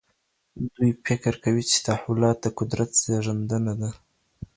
[0.75, 3.91] دوی فکر کوي چي تحولات د قدرت زیږنده دي.